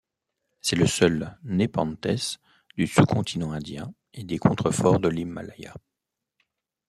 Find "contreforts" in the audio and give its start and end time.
4.39-4.99